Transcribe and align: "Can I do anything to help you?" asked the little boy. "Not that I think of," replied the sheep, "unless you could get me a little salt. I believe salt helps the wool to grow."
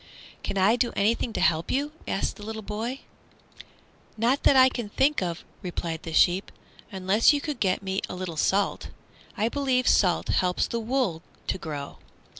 "Can 0.41 0.57
I 0.57 0.77
do 0.77 0.91
anything 0.95 1.31
to 1.33 1.39
help 1.41 1.69
you?" 1.69 1.91
asked 2.07 2.37
the 2.37 2.43
little 2.43 2.63
boy. 2.63 3.01
"Not 4.17 4.41
that 4.41 4.55
I 4.55 4.67
think 4.67 5.21
of," 5.21 5.45
replied 5.61 6.01
the 6.01 6.11
sheep, 6.11 6.51
"unless 6.91 7.33
you 7.33 7.39
could 7.39 7.59
get 7.59 7.83
me 7.83 8.01
a 8.09 8.15
little 8.15 8.35
salt. 8.35 8.87
I 9.37 9.47
believe 9.47 9.87
salt 9.87 10.29
helps 10.29 10.65
the 10.67 10.79
wool 10.79 11.21
to 11.45 11.59
grow." 11.59 11.99